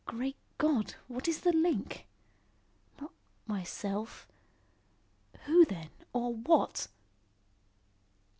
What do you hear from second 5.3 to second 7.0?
Who then or what?"